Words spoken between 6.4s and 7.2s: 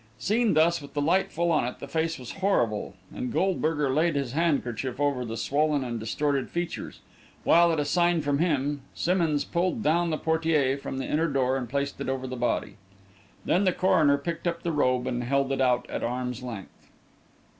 features,